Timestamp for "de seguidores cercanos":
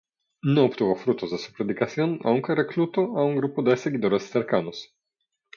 3.61-4.95